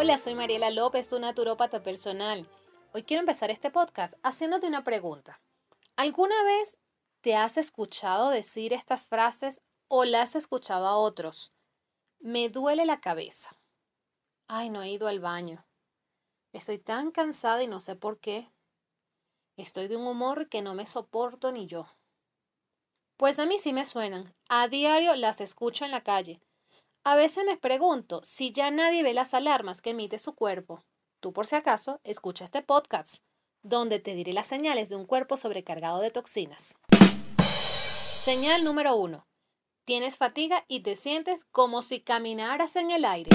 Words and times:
Hola, 0.00 0.16
soy 0.16 0.36
Mariela 0.36 0.70
López, 0.70 1.08
tu 1.08 1.18
naturópata 1.18 1.82
personal. 1.82 2.48
Hoy 2.92 3.02
quiero 3.02 3.18
empezar 3.18 3.50
este 3.50 3.68
podcast 3.68 4.14
haciéndote 4.22 4.68
una 4.68 4.84
pregunta. 4.84 5.40
¿Alguna 5.96 6.40
vez 6.44 6.78
te 7.20 7.34
has 7.34 7.56
escuchado 7.56 8.30
decir 8.30 8.72
estas 8.72 9.06
frases 9.06 9.60
o 9.88 10.04
las 10.04 10.22
has 10.22 10.36
escuchado 10.36 10.86
a 10.86 10.96
otros? 10.96 11.52
Me 12.20 12.48
duele 12.48 12.86
la 12.86 13.00
cabeza. 13.00 13.58
Ay, 14.46 14.70
no 14.70 14.82
he 14.82 14.88
ido 14.88 15.08
al 15.08 15.18
baño. 15.18 15.66
Estoy 16.52 16.78
tan 16.78 17.10
cansada 17.10 17.64
y 17.64 17.66
no 17.66 17.80
sé 17.80 17.96
por 17.96 18.20
qué. 18.20 18.52
Estoy 19.56 19.88
de 19.88 19.96
un 19.96 20.06
humor 20.06 20.48
que 20.48 20.62
no 20.62 20.76
me 20.76 20.86
soporto 20.86 21.50
ni 21.50 21.66
yo. 21.66 21.88
Pues 23.16 23.40
a 23.40 23.46
mí 23.46 23.58
sí 23.58 23.72
me 23.72 23.84
suenan. 23.84 24.32
A 24.48 24.68
diario 24.68 25.16
las 25.16 25.40
escucho 25.40 25.84
en 25.84 25.90
la 25.90 26.04
calle. 26.04 26.40
A 27.04 27.16
veces 27.16 27.44
me 27.44 27.56
pregunto 27.56 28.22
si 28.24 28.52
ya 28.52 28.70
nadie 28.70 29.02
ve 29.02 29.14
las 29.14 29.34
alarmas 29.34 29.80
que 29.80 29.90
emite 29.90 30.18
su 30.18 30.34
cuerpo. 30.34 30.84
Tú 31.20 31.32
por 31.32 31.46
si 31.46 31.56
acaso 31.56 32.00
escucha 32.04 32.44
este 32.44 32.62
podcast, 32.62 33.24
donde 33.62 33.98
te 33.98 34.14
diré 34.14 34.32
las 34.32 34.46
señales 34.46 34.88
de 34.88 34.96
un 34.96 35.06
cuerpo 35.06 35.36
sobrecargado 35.36 36.00
de 36.00 36.10
toxinas. 36.10 36.78
Señal 37.42 38.64
número 38.64 38.94
1. 38.96 39.26
Tienes 39.84 40.16
fatiga 40.16 40.64
y 40.68 40.80
te 40.80 40.96
sientes 40.96 41.44
como 41.44 41.80
si 41.82 42.00
caminaras 42.00 42.76
en 42.76 42.90
el 42.90 43.04
aire. 43.04 43.30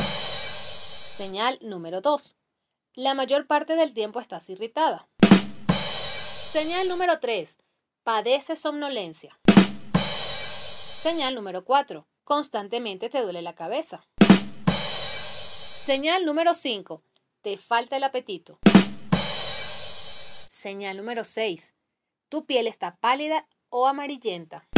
Señal 0.00 1.58
número 1.60 2.00
2. 2.00 2.36
La 2.94 3.14
mayor 3.14 3.46
parte 3.46 3.76
del 3.76 3.92
tiempo 3.92 4.20
estás 4.20 4.48
irritada. 4.48 5.08
Señal 5.70 6.88
número 6.88 7.20
3. 7.20 7.58
Padeces 8.04 8.60
somnolencia. 8.60 9.38
Señal 11.02 11.34
número 11.34 11.64
4. 11.64 12.06
Constantemente 12.28 13.08
te 13.08 13.22
duele 13.22 13.40
la 13.40 13.54
cabeza. 13.54 14.04
Señal 15.80 16.26
número 16.26 16.52
5. 16.52 17.02
Te 17.40 17.56
falta 17.56 17.96
el 17.96 18.04
apetito. 18.04 18.58
Señal 20.50 20.98
número 20.98 21.24
6. 21.24 21.72
Tu 22.28 22.44
piel 22.44 22.66
está 22.66 22.96
pálida 22.96 23.48
o 23.70 23.86
amarillenta. 23.86 24.68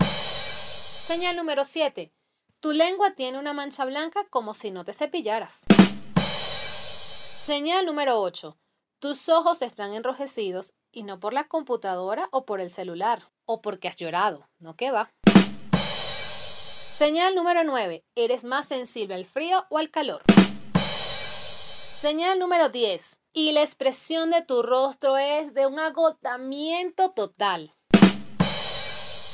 Señal 0.00 1.36
número 1.36 1.64
7. 1.64 2.12
Tu 2.58 2.72
lengua 2.72 3.14
tiene 3.14 3.38
una 3.38 3.52
mancha 3.52 3.84
blanca 3.84 4.26
como 4.28 4.54
si 4.54 4.72
no 4.72 4.84
te 4.84 4.92
cepillaras. 4.92 5.62
Señal 7.38 7.86
número 7.86 8.20
8. 8.20 8.58
Tus 8.98 9.28
ojos 9.28 9.62
están 9.62 9.94
enrojecidos 9.94 10.74
y 10.90 11.04
no 11.04 11.20
por 11.20 11.34
la 11.34 11.46
computadora 11.46 12.28
o 12.32 12.44
por 12.46 12.60
el 12.60 12.70
celular 12.70 13.30
o 13.44 13.62
porque 13.62 13.86
has 13.86 13.94
llorado, 13.94 14.48
no 14.58 14.74
que 14.74 14.90
va. 14.90 15.12
Señal 16.96 17.34
número 17.34 17.62
9. 17.62 18.06
Eres 18.14 18.44
más 18.44 18.68
sensible 18.68 19.16
al 19.16 19.26
frío 19.26 19.66
o 19.68 19.76
al 19.76 19.90
calor. 19.90 20.22
Señal 21.94 22.38
número 22.38 22.70
10. 22.70 23.20
Y 23.34 23.52
la 23.52 23.60
expresión 23.60 24.30
de 24.30 24.40
tu 24.40 24.62
rostro 24.62 25.18
es 25.18 25.52
de 25.52 25.66
un 25.66 25.78
agotamiento 25.78 27.10
total. 27.10 27.74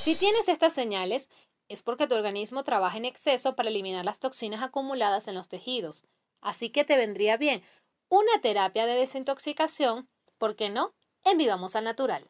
Si 0.02 0.16
tienes 0.16 0.48
estas 0.48 0.72
señales, 0.72 1.30
es 1.68 1.84
porque 1.84 2.08
tu 2.08 2.16
organismo 2.16 2.64
trabaja 2.64 2.96
en 2.96 3.04
exceso 3.04 3.54
para 3.54 3.68
eliminar 3.68 4.04
las 4.04 4.18
toxinas 4.18 4.60
acumuladas 4.60 5.28
en 5.28 5.36
los 5.36 5.48
tejidos. 5.48 6.04
Así 6.40 6.70
que 6.70 6.82
te 6.82 6.96
vendría 6.96 7.36
bien 7.36 7.62
una 8.08 8.40
terapia 8.40 8.86
de 8.86 8.94
desintoxicación, 8.94 10.08
¿por 10.36 10.56
qué 10.56 10.68
no? 10.68 10.94
En 11.22 11.38
Vivamos 11.38 11.76
al 11.76 11.84
Natural. 11.84 12.28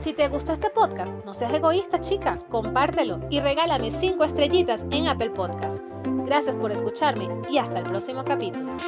Si 0.00 0.14
te 0.14 0.28
gustó 0.28 0.54
este 0.54 0.70
podcast, 0.70 1.22
no 1.26 1.34
seas 1.34 1.52
egoísta, 1.52 2.00
chica, 2.00 2.38
compártelo 2.48 3.20
y 3.28 3.38
regálame 3.40 3.90
5 3.90 4.24
estrellitas 4.24 4.86
en 4.90 5.08
Apple 5.08 5.28
Podcast. 5.28 5.82
Gracias 6.24 6.56
por 6.56 6.72
escucharme 6.72 7.28
y 7.50 7.58
hasta 7.58 7.80
el 7.80 7.84
próximo 7.84 8.24
capítulo. 8.24 8.78